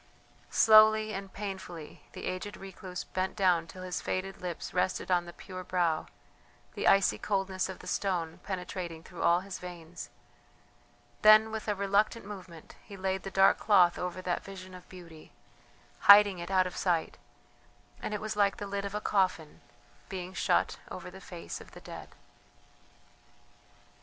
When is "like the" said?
18.35-18.65